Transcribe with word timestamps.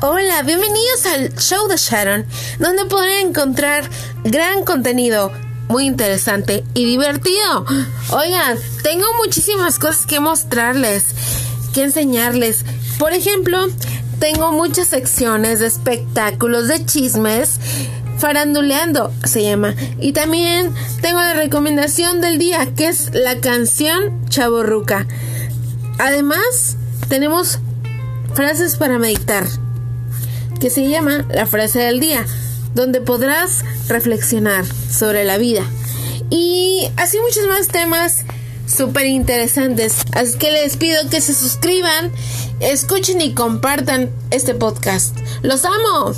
Hola, 0.00 0.42
bienvenidos 0.44 1.06
al 1.06 1.34
show 1.34 1.66
de 1.66 1.76
Sharon, 1.76 2.24
donde 2.60 2.84
podrán 2.84 3.26
encontrar 3.26 3.90
gran 4.22 4.64
contenido 4.64 5.32
muy 5.66 5.86
interesante 5.86 6.62
y 6.72 6.84
divertido. 6.84 7.66
Oigan, 8.12 8.56
tengo 8.84 9.06
muchísimas 9.16 9.80
cosas 9.80 10.06
que 10.06 10.20
mostrarles, 10.20 11.02
que 11.74 11.82
enseñarles. 11.82 12.64
Por 13.00 13.12
ejemplo, 13.12 13.66
tengo 14.20 14.52
muchas 14.52 14.86
secciones 14.86 15.58
de 15.58 15.66
espectáculos, 15.66 16.68
de 16.68 16.86
chismes, 16.86 17.58
faranduleando 18.18 19.12
se 19.24 19.42
llama. 19.42 19.74
Y 19.98 20.12
también 20.12 20.72
tengo 21.02 21.18
la 21.18 21.34
recomendación 21.34 22.20
del 22.20 22.38
día, 22.38 22.72
que 22.76 22.86
es 22.86 23.12
la 23.14 23.40
canción 23.40 24.24
Chaborruca. 24.28 25.08
Además, 25.98 26.76
tenemos 27.08 27.58
frases 28.34 28.76
para 28.76 29.00
meditar 29.00 29.44
que 30.58 30.70
se 30.70 30.88
llama 30.88 31.24
La 31.30 31.46
frase 31.46 31.80
del 31.80 32.00
día, 32.00 32.24
donde 32.74 33.00
podrás 33.00 33.64
reflexionar 33.88 34.64
sobre 34.90 35.24
la 35.24 35.38
vida. 35.38 35.62
Y 36.30 36.88
así 36.96 37.18
muchos 37.20 37.46
más 37.46 37.68
temas 37.68 38.24
súper 38.66 39.06
interesantes. 39.06 39.98
Así 40.12 40.36
que 40.38 40.50
les 40.52 40.76
pido 40.76 41.08
que 41.10 41.20
se 41.20 41.34
suscriban, 41.34 42.12
escuchen 42.60 43.20
y 43.20 43.34
compartan 43.34 44.10
este 44.30 44.54
podcast. 44.54 45.16
Los 45.42 45.64
amo. 45.64 46.14